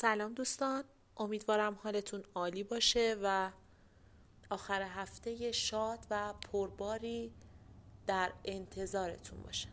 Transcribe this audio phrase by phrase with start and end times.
[0.00, 0.84] سلام دوستان.
[1.16, 3.50] امیدوارم حالتون عالی باشه و
[4.50, 7.32] آخر هفته شاد و پرباری
[8.06, 9.68] در انتظارتون باشه.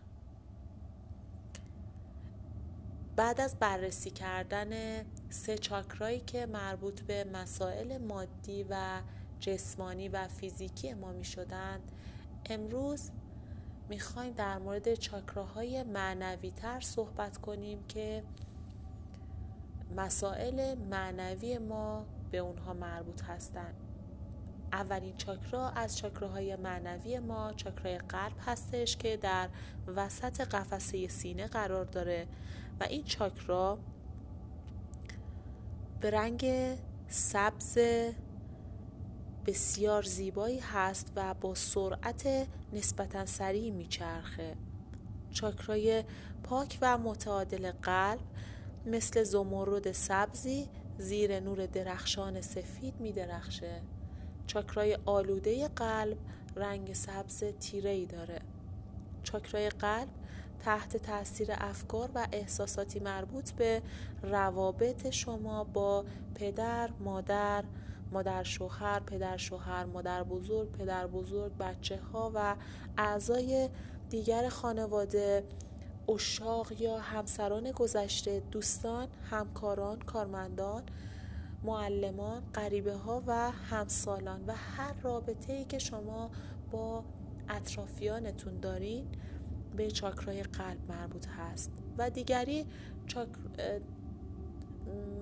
[3.15, 9.01] بعد از بررسی کردن سه چاکرایی که مربوط به مسائل مادی و
[9.39, 11.91] جسمانی و فیزیکی ما می شدند
[12.45, 13.11] امروز
[13.89, 18.23] می‌خوایم در مورد چاکراهای معنوی تر صحبت کنیم که
[19.97, 23.75] مسائل معنوی ما به اونها مربوط هستند
[24.73, 29.49] اولین چاکرا از چاکراهای معنوی ما چاکرای قلب هستش که در
[29.87, 32.27] وسط قفسه سینه قرار داره
[32.79, 33.77] و این چاکرا
[35.99, 36.45] به رنگ
[37.07, 37.77] سبز
[39.45, 44.55] بسیار زیبایی هست و با سرعت نسبتا سریع میچرخه.
[45.31, 46.03] چاکرای
[46.43, 48.19] پاک و متعادل قلب
[48.85, 53.81] مثل زمرد سبزی زیر نور درخشان سفید می درخشه
[54.47, 56.17] چاکرای آلوده قلب
[56.55, 58.39] رنگ سبز تیره ای داره.
[59.23, 60.07] چاکرای قلب
[60.59, 63.81] تحت تاثیر افکار و احساساتی مربوط به
[64.23, 66.05] روابط شما با
[66.35, 67.63] پدر، مادر،
[68.11, 72.55] مادر شوهر، پدر شوهر، مادر بزرگ، پدر بزرگ، بچه ها و
[72.97, 73.69] اعضای
[74.09, 75.43] دیگر خانواده.
[76.09, 80.83] اشاق یا همسران گذشته دوستان همکاران کارمندان
[81.63, 86.31] معلمان غریبه ها و همسالان و هر رابطه ای که شما
[86.71, 87.03] با
[87.49, 89.07] اطرافیانتون دارین
[89.75, 91.71] به چاکرای قلب مربوط هست.
[91.97, 92.65] و دیگری
[93.07, 93.29] چاک...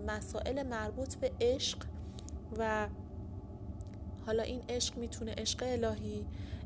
[0.08, 1.78] مسائل مربوط به عشق
[2.58, 2.88] و
[4.26, 6.26] حالا این عشق می‌تونه عشق الهی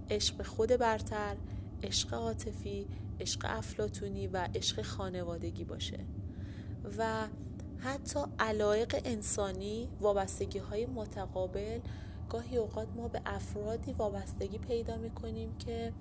[0.10, 1.36] عشق به خود برتر
[1.84, 2.88] عشق عاطفی
[3.20, 6.00] عشق افلاتونی و عشق خانوادگی باشه.
[6.98, 7.28] و
[7.80, 11.80] حتی علایق انسانی وابستگی های متقابل
[12.30, 15.94] گاهی اوقات ما به افرادی وابستگی پیدا می‌کنیم که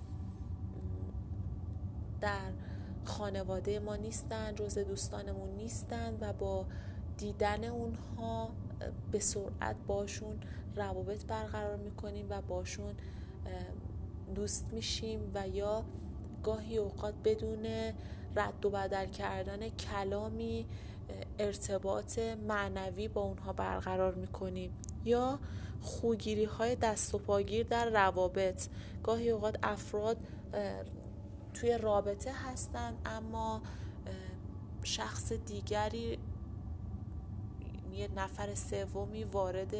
[2.20, 2.52] در
[3.04, 6.66] خانواده ما نیستن جز دوستانمون نیستن و با
[7.16, 8.50] دیدن اونها
[9.12, 10.40] به سرعت باشون
[10.76, 12.94] روابط برقرار می‌کنیم و باشون
[14.34, 15.84] دوست میشیم و یا
[16.46, 17.66] گاهی اوقات بدون
[18.36, 20.66] رد و بدل کردن کلامی
[21.38, 25.38] ارتباط معنوی با اونها برقرار می‌کنیم یا
[25.80, 28.66] خوگیری های دست و پاگیر در روابط.
[29.02, 30.16] گاهی اوقات افراد
[31.54, 33.62] توی رابطه هستن اما
[34.82, 36.18] شخص دیگری
[37.94, 39.74] یه نفر سومی وارد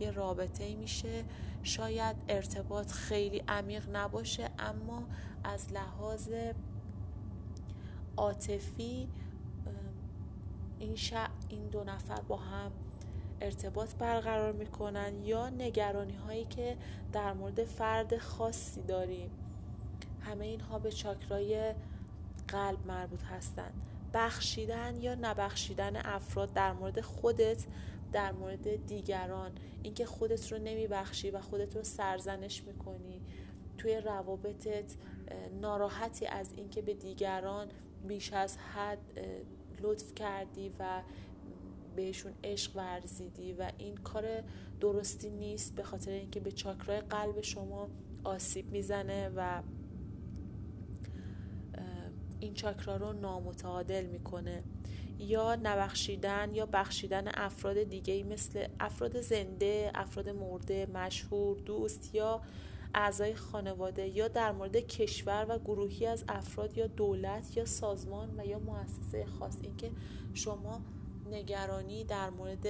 [0.00, 1.24] یه رابطه میشه.
[1.62, 5.02] شاید ارتباط خیلی عمیق نباشه اما
[5.44, 6.28] از لحاظ
[8.16, 9.08] عاطفی
[10.78, 10.96] این,
[11.48, 12.72] این دو نفر با هم
[13.40, 16.76] ارتباط برقرار می‌کنن یا نگرانی هایی که
[17.12, 19.30] در مورد فرد خاصی داریم.
[20.20, 21.74] همه اینها به چاکرای
[22.48, 23.72] قلب مربوط هستند
[24.14, 27.64] بخشیدن یا نبخشیدن افراد در مورد خودت
[28.12, 29.50] در مورد دیگران.
[29.82, 33.20] اینکه خودت رو نمیبخشی و خودت رو سرزنش می‌کنی.
[33.78, 34.94] توی روابطت
[35.60, 37.68] ناراحتی از اینکه به دیگران
[38.08, 38.98] بیش از حد
[39.80, 41.02] لطف کردی و
[41.96, 44.42] بهشون عشق ورزیدی و این کار
[44.80, 47.88] درستی نیست به خاطر اینکه به چاکرای قلب شما
[48.24, 49.62] آسیب می‌زنه و
[52.40, 54.62] این چاکرا رو نامتعادل می‌کنه.
[55.18, 62.40] یا نبخشیدن یا بخشیدن افراد دیگه مثل افراد زنده، افراد مرده، مشهور، دوست یا
[62.94, 68.46] اعضای خانواده یا در مورد کشور و گروهی از افراد یا دولت یا سازمان و
[68.46, 69.58] یا مؤسسه خاص.
[69.62, 69.90] اینکه
[70.34, 70.80] شما
[71.30, 72.66] نگرانی در مورد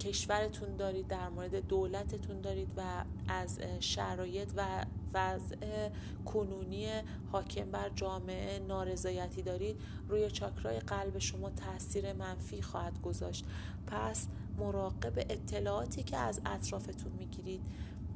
[0.00, 5.88] کشورتون دارید در مورد دولتتون دارید و از شرایط و وضع
[6.24, 6.86] کنونی
[7.32, 13.44] حاکم بر جامعه نارضایتی دارید روی چاکرای قلب شما تاثیر منفی خواهد گذاشت.
[13.86, 14.28] پس
[14.58, 17.60] مراقب اطلاعاتی که از اطرافتون می‌گیرید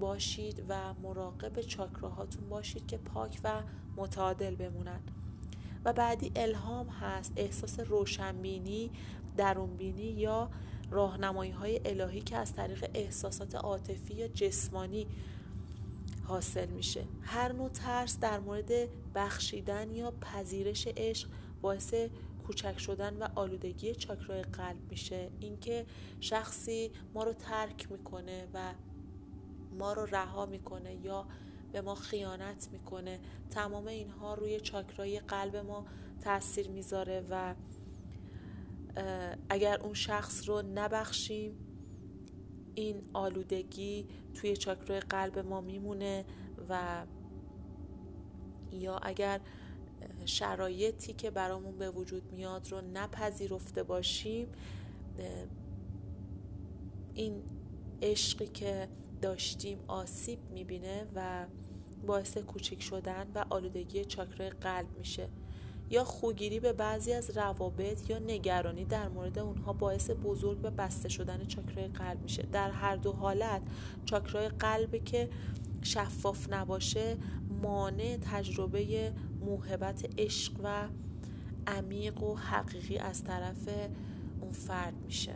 [0.04, 3.62] باشید و مراقب چاکراهاتون باشید که پاک و
[3.96, 5.00] متعادل بمونن.
[5.84, 8.90] و بعدی الهام هست احساس روشنبینی
[9.36, 10.50] درونبینی یا
[10.90, 15.06] راهنمایی های الهی که از طریق احساسات عاطفی یا جسمانی
[16.24, 17.04] حاصل میشه.
[17.22, 18.70] هر نوع ترس در مورد
[19.14, 21.28] بخشیدن یا پذیرش عشق
[21.62, 21.94] باعث
[22.46, 25.30] کوچک شدن و آلودگی چاکرای قلب میشه.
[25.40, 25.86] اینکه
[26.20, 28.72] شخصی ما رو ترک می‌کنه و
[29.78, 31.26] ما رو رها می‌کنه یا
[31.72, 35.86] به ما خیانت می‌کنه تمام اینها روی چاکرای قلب ما
[36.20, 37.54] تاثیر می‌ذاره و
[39.48, 41.56] اگر اون شخص رو نبخشیم
[42.74, 46.24] این آلودگی توی چاکرای قلب ما میمونه
[46.68, 47.06] و
[48.72, 49.40] یا اگر
[50.24, 54.48] شرایطی که برامون به وجود میاد رو نپذیرفته باشیم
[57.14, 57.42] این
[58.02, 58.88] عشقی که
[59.24, 61.46] داشتیم آسیب می‌بینه و
[62.06, 65.28] باعث کوچک شدن و آلودگی چاکرای قلب میشه.
[65.90, 71.08] یا خوگیری به بعضی از روابط یا نگرانی در مورد اونها باعث بزرگ و بسته
[71.08, 72.42] شدن چاکرای قلب میشه.
[72.42, 73.62] در هر دو حالت
[74.04, 75.30] چاکرای قلب که
[75.82, 77.16] شفاف نباشه
[77.62, 80.88] مانع تجربه موهبت عشق و
[81.66, 83.68] عمیق و حقیقی از طرف
[84.40, 85.34] اون فرد میشه.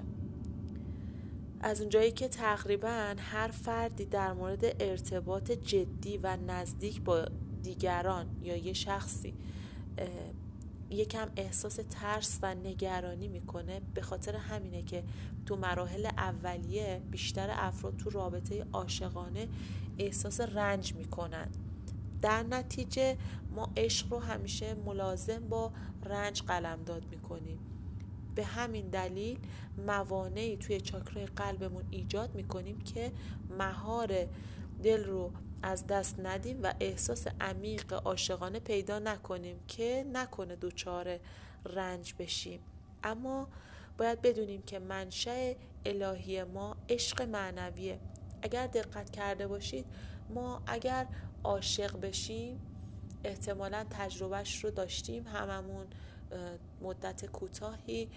[1.60, 7.24] از اونجایی که تقریبا هر فردی در مورد ارتباط جدی و نزدیک با
[7.62, 9.34] دیگران یا یه شخصی
[10.90, 15.04] یکم احساس ترس و نگرانی می‌کنه به خاطر همینه که
[15.46, 19.48] تو مراحل اولیه بیشتر افراد تو رابطه عاشقانه
[19.98, 21.48] احساس رنج می‌کنن.
[22.22, 23.16] در نتیجه
[23.54, 25.72] ما عشق رو همیشه ملازم با
[26.04, 27.58] رنج قلمداد می‌کنیم.
[28.38, 29.38] به همین دلیل
[29.86, 33.12] موانعی توی چاکرای قلبمون ایجاد می‌کنیم که
[33.58, 34.26] مهار
[34.82, 35.32] دل رو
[35.62, 41.18] از دست ندیم و احساس عمیق عاشقانه پیدا نکنیم که نکنه دوچار
[41.64, 42.60] رنج بشیم.
[43.04, 43.48] اما
[43.98, 45.52] باید بدونیم که منشأ
[45.86, 48.00] الهی ما عشق معنویه.
[48.42, 49.86] اگر دقت کرده باشید
[50.30, 51.06] ما اگر
[51.44, 52.60] عاشق بشیم
[53.24, 55.86] احتمالا تجربهش رو داشتیم هممون.
[56.80, 58.08] مدت کوتاهی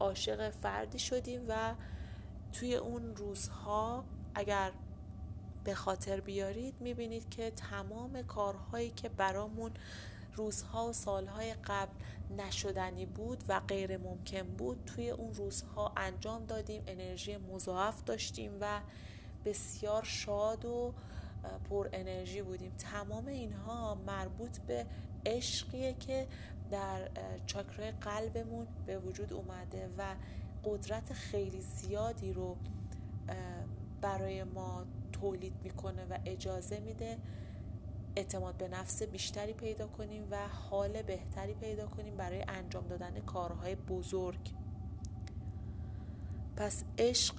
[0.00, 1.74] عاشق فردی شدیم و
[2.52, 4.04] توی اون روزها
[4.34, 4.72] اگر
[5.64, 9.72] به خاطر بیارید می‌بینید که تمام کارهایی که برامون
[10.36, 11.92] روزها و سالهای قبل
[12.38, 18.80] نشدنی بود و غیر ممکن بود توی اون روزها انجام دادیم انرژی مضاعف داشتیم و
[19.44, 20.94] بسیار شاد و
[21.70, 22.72] پر انرژی بودیم.
[22.78, 24.86] تمام اینها مربوط به
[25.26, 26.26] عشقیه که
[26.70, 27.10] در
[27.46, 30.14] چاکرای قلبمون به وجود اومده و
[30.64, 32.56] قدرت خیلی زیادی رو
[34.00, 37.18] برای ما تولید می‌کنه و اجازه میده
[38.16, 43.74] اعتماد به نفس بیشتری پیدا کنیم و حال بهتری پیدا کنیم برای انجام دادن کارهای
[43.74, 44.50] بزرگ.
[46.56, 47.34] پس عشق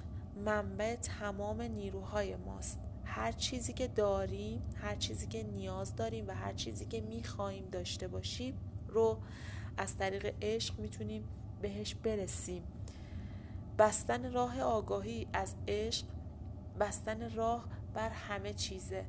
[0.46, 2.80] منبع تمام نیروهای ماست.
[3.04, 8.08] هر چیزی که داریم هر چیزی که نیاز داریم و هر چیزی که می‌خواهیم داشته
[8.08, 8.58] باشیم
[8.90, 9.18] رو
[9.78, 11.24] از طریق عشق می‌تونیم
[11.62, 12.64] بهش برسیم.
[13.80, 16.06] بستن راه آگاهی از عشق
[16.80, 19.06] بستن راه بر همه چیزه.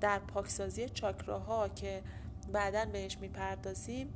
[0.00, 2.02] در پاکسازی چاکراها که
[2.52, 4.14] بعدا بهش می‌پردازیم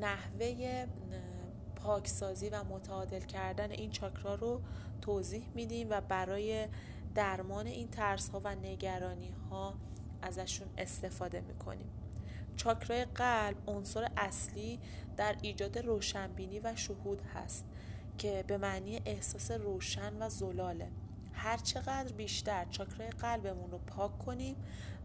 [0.00, 0.86] نحوه
[1.76, 4.60] پاکسازی و متعادل کردن این چاکرا رو
[5.00, 6.68] توضیح میدیم و برای
[7.14, 9.74] درمان این ترس ها و نگرانی ها
[10.22, 11.90] ازشون استفاده می‌کنیم.
[12.60, 14.80] چاکرای قلب عنصر اصلی
[15.16, 17.64] در ایجاد روشنبینی و شهود هست
[18.18, 20.90] که به معنی احساس روشن و زلاله.
[21.32, 24.56] هر چقدر بیشتر چاکرای قلبمون رو پاک کنیم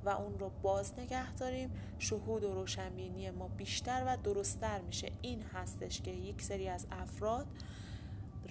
[0.06, 5.12] و اون رو باز نگه داریم شهود و روشنبینی ما بیشتر و درستتر میشه.
[5.22, 7.48] این هستش که یک سری از افراد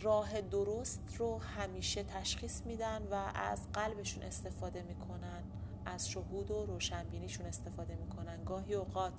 [0.00, 5.42] راه درست رو همیشه تشخیص میدن و از قلبشون استفاده می‌کنن.
[5.86, 8.44] از شهود و روشنبینیشون استفاده می‌کنن.
[8.44, 9.12] گاهی اوقات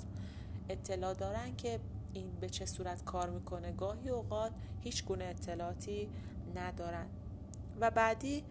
[0.70, 1.80] اطلاع دارن که
[2.14, 3.72] این به چه صورت کار می‌کنه.
[3.72, 6.10] گاهی اوقات هیچ گونه اطلاعاتی
[6.56, 7.08] ندارن.
[7.80, 8.44] و بعدی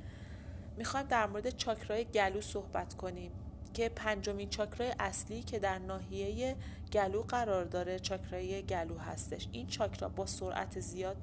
[0.76, 3.32] می‌خوایم در مورد چاکرای گلو صحبت کنیم
[3.74, 6.56] که پنجمین چاکرای اصلی که در ناحیه
[6.92, 9.48] گلو قرار داره چاکرای گلو هستش.
[9.52, 11.16] این چاکرا با سرعت زیاد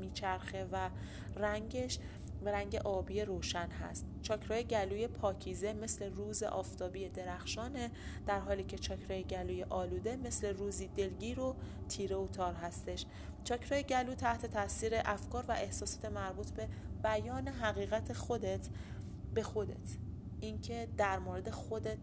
[0.00, 0.90] میچرخه و
[1.36, 1.98] رنگش
[2.42, 4.06] و رنگ آبی روشن هست.
[4.22, 7.90] چاکرای گلوی پاکیزه مثل روز آفتابی درخشانه
[8.26, 11.56] در حالی که چاکرای گلوی آلوده مثل روزی دلگیر و
[11.88, 13.06] تیره و تار هستش.
[13.44, 16.68] چاکرای گلو تحت تاثیر افکار و احساسات مربوط به
[17.02, 18.68] بیان حقیقت خودت
[19.34, 19.96] به خودت.
[20.40, 21.98] اینکه در مورد خودت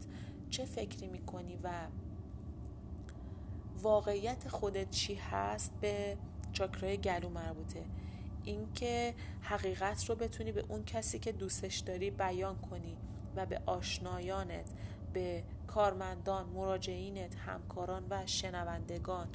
[0.50, 1.70] چه فکری می‌کنی و
[3.82, 6.18] واقعیت خودت چی هست به
[6.52, 7.84] چاکرای گلو مربوطه.
[8.48, 12.98] اینکه حقیقت رو بتونی به اون کسی که دوستش داری بیان کنی
[13.36, 14.70] و به آشنایانت
[15.14, 19.28] به کارمندان، مراجعینت، همکاران و شنوندگان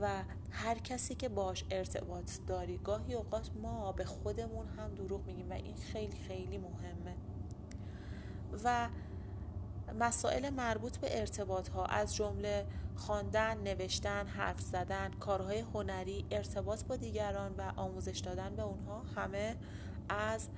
[0.00, 2.78] و هر کسی که باش ارتباط داری.
[2.78, 7.16] گاهی اوقات ما به خودمون هم دروغ میگیم و این خیلی خیلی مهمه.
[8.64, 8.88] و
[9.98, 16.96] مسائل مربوط به ارتباط ها از جمله خواندن، نوشتن، حرف زدن، کارهای هنری، ارتباط با
[16.96, 19.56] دیگران و آموزش دادن به اونها همه
[20.08, 20.48] از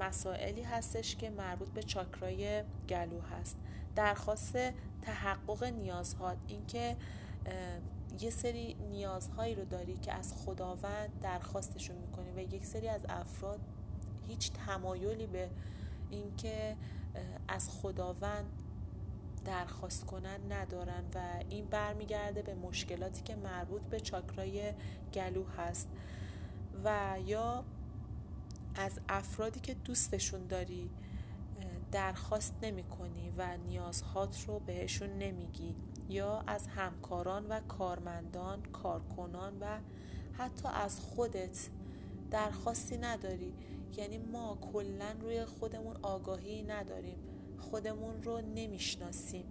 [0.00, 3.56] مسائلی هستش که مربوط به چاکرای گلو هست.
[3.96, 4.56] درخواست
[5.02, 6.96] تحقق نیازها اینکه
[8.20, 13.60] یه سری نیازهایی رو داری که از خداوند درخواستشون می‌کنی و یک سری از افراد
[14.28, 15.50] هیچ تمایلی به
[16.10, 16.76] اینکه
[17.48, 18.52] از خداوند
[19.44, 24.72] درخواست کنن ندارن و این برمیگرده به مشکلاتی که مربوط به چاکرای
[25.14, 25.88] گلو هست.
[26.84, 27.64] و یا
[28.74, 30.90] از افرادی که دوستشون داری
[31.92, 35.74] درخواست نمی کنی و نیازهات رو بهشون نمیگی.
[36.08, 39.78] یا از همکاران و کارمندان، کارکنان و
[40.38, 41.68] حتی از خودت
[42.30, 43.54] درخواستی نداری
[43.96, 47.18] یعنی ما کلا روی خودمون آگاهی نداریم
[47.58, 49.44] خودمون رو نمی‌شناسیم.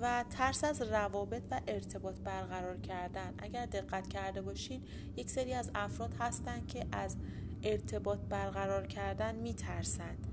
[0.00, 3.34] و ترس از روابط و ارتباط برقرار کردن.
[3.38, 4.82] اگر دقت کرده باشین
[5.16, 7.16] یک سری از افراد هستن که از
[7.62, 10.26] ارتباط برقرار کردن میترسند.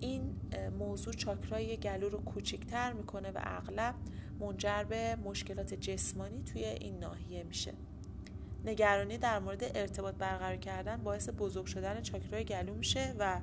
[0.00, 0.36] این
[0.78, 3.94] موضوع چاکرای گلو رو کوچکتر می‌کنه و اغلب
[4.40, 7.72] منجر به مشکلات جسمانی توی این ناحیه میشه.
[8.64, 13.40] نگرانی در مورد ارتباط برقرار کردن باعث بزرگ شدن چاکرای گلو میشه و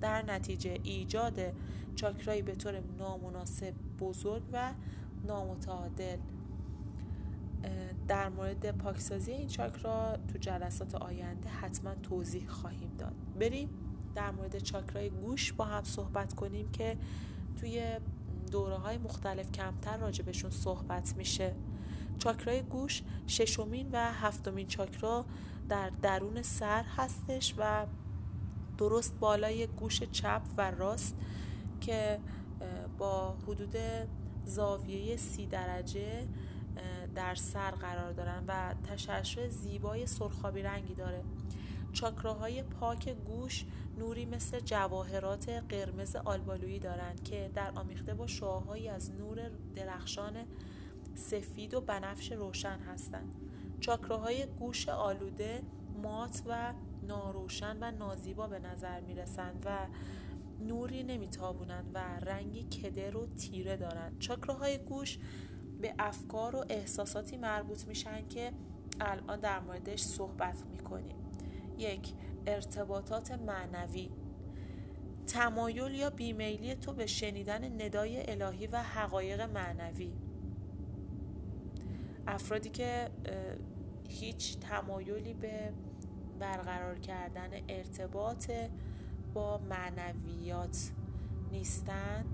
[0.00, 1.40] در نتیجه ایجاد
[1.96, 4.72] چاکرایی به طور نامناسب بزرگ و
[5.26, 6.16] نامتعادل
[8.08, 13.14] در مورد پاکسازی این چاکرا تو جلسات آینده حتما توضیح خواهیم داد.
[13.40, 13.68] بریم
[14.14, 16.96] در مورد چاکرای گوش با هم صحبت کنیم که
[17.60, 17.82] توی
[18.50, 21.54] دوره های مختلف کمتر راجبشون صحبت میشه.
[22.20, 25.24] چاکرای گوش ششمین و هفتمین چاکرا
[25.68, 27.86] در درون سر هستش و
[28.78, 31.16] درست بالای گوش چپ و راست
[31.80, 32.18] که
[32.98, 33.76] با حدود
[34.44, 36.26] زاویه سی درجه
[37.14, 41.22] در سر قرار دارن و تشعشع زیبای سرخابی رنگی داره.
[41.92, 43.64] چاکراهای پاک گوش
[43.98, 50.34] نوری مثل جواهرات قرمز آلبالویی دارند که در آمیخته با شعاهایی از نور درخشان
[51.14, 53.34] سفید و بنفش روشن هستند
[53.80, 55.62] چاکراهای گوش آلوده
[56.02, 59.86] مات و ناروشن و نازیبا به نظر می رسند و
[60.60, 65.18] نوری نمیتابونند و رنگی کدر و تیره دارند چاکراهای گوش
[65.80, 68.52] به افکار و احساساتی مربوط میشن که
[69.00, 71.16] الان در موردش صحبت می‌کنیم.
[71.78, 72.12] یک
[72.46, 74.10] ارتباطات معنوی.
[75.26, 80.12] تمایل یا بیمیلی تو به شنیدن ندای الهی و حقایق معنوی.
[82.26, 83.10] افرادی که
[84.08, 85.72] هیچ تمایلی به
[86.38, 88.50] برقرار کردن ارتباط
[89.34, 90.92] با معنویات
[91.52, 92.24] نیستن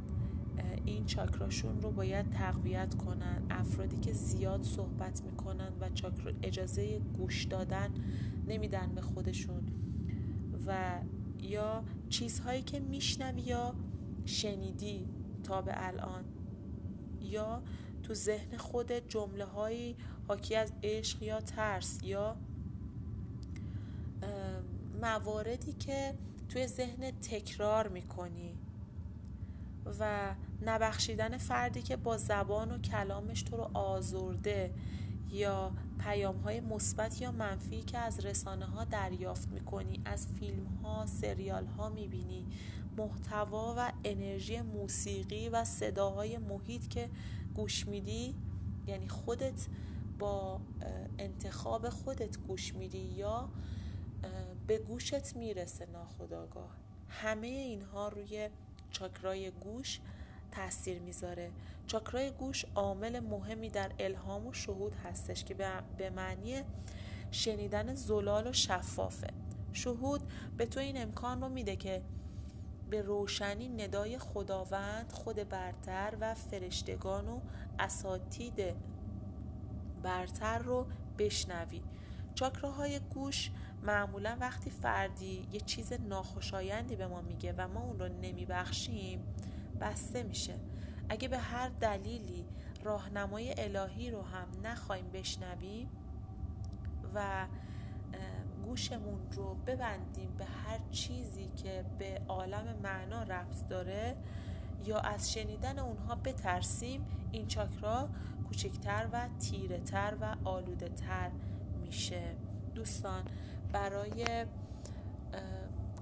[0.84, 3.42] این چاکراشون رو باید تقویت کنن.
[3.50, 7.94] افرادی که زیاد صحبت می‌کنن و چاکر اجازه گوش دادن
[8.48, 9.66] نمیدن به خودشون.
[10.66, 11.00] و
[11.40, 13.74] یا چیزهایی که میشنوی یا
[14.24, 15.08] شنیدی
[15.42, 16.24] تا به الان.
[17.20, 17.62] یا
[18.06, 19.96] تو ذهن خود جمله هایی
[20.28, 22.36] حاکی از عشق یا ترس یا
[25.02, 26.14] مواردی که
[26.48, 28.58] توی ذهن تکرار می‌کنی
[30.00, 34.74] و نبخشیدن فردی که با زبان و کلامش تو رو آزرده
[35.30, 41.06] یا پیام های مثبت یا منفی که از رسانه ها دریافت می‌کنی از فیلم ها
[41.06, 42.46] سریال ها می‌بینی
[42.96, 47.08] محتوا و انرژی موسیقی و صداهای محیط که
[47.56, 48.34] گوش میدی
[48.86, 49.66] یعنی خودت
[50.18, 50.60] با
[51.18, 53.48] انتخاب خودت گوش میدی یا
[54.66, 56.76] به گوشت می‌رسه ناخداگاه
[57.08, 58.48] همه اینها روی
[58.90, 60.00] چاکرای گوش
[60.50, 61.50] تاثیر می‌ذاره.
[61.86, 65.54] چاکرای گوش عامل مهمی در الهام و شهود هستش که
[65.98, 66.62] به معنی
[67.30, 69.26] شنیدن زلال و شفافه.
[69.72, 70.20] شهود
[70.56, 72.02] به تو این امکان رو میده که
[72.90, 77.40] به روشنی ندای خداوند خود برتر و فرشتگان و
[77.78, 78.74] اساتید
[80.02, 80.86] برتر رو
[81.18, 81.82] بشنوی.
[82.34, 83.50] چاکراهای گوش
[83.82, 89.24] معمولا وقتی فردی یه چیز ناخوشایندی به ما میگه و ما اون رو نمیبخشیم
[89.80, 90.54] بسته میشه.
[91.08, 92.46] اگه به هر دلیلی
[92.84, 95.88] راهنمای الهی رو هم نخوایم بشنویم
[97.14, 97.46] و
[98.66, 104.16] گوشمون رو ببندیم به هر چیزی که به عالم معنا ربط داره
[104.84, 108.08] یا از شنیدن اونها بترسیم این چاکرا
[108.48, 111.30] کوچکتر و تیره تر و آلوده تر
[111.80, 112.36] میشه.
[112.74, 113.24] دوستان
[113.72, 114.46] برای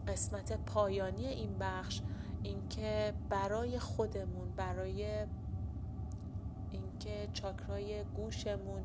[0.08, 2.00] قسمت پایانی این بخش
[2.42, 5.26] اینکه برای خودمون برای
[6.72, 8.82] اینکه چاکرای گوشمون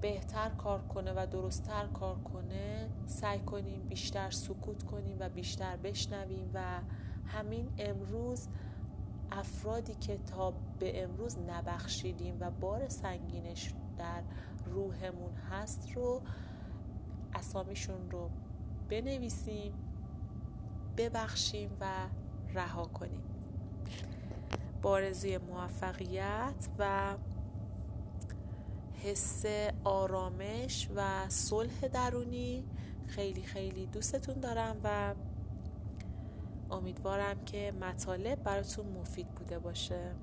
[0.00, 6.50] بهتر کار کنه و درستتر کار کنه سعی کنیم بیشتر سکوت کنیم و بیشتر بشنویم
[6.54, 6.80] و
[7.26, 8.48] همین امروز
[9.32, 14.22] افرادی که تا به امروز نبخشیدیم و بار سنگینش در
[14.66, 16.22] روحمون هست رو
[17.34, 18.30] اسامیشون رو
[18.88, 19.72] بنویسیم
[20.96, 21.86] ببخشیم و
[22.54, 23.22] رها کنیم.
[24.82, 27.14] بارزی موفقیت و
[29.04, 29.44] حس
[29.84, 32.64] آرامش و صلح درونی.
[33.06, 35.14] خیلی خیلی دوستتون دارم و
[36.70, 40.14] امیدوارم که مطالب براتون مفید بوده باشه.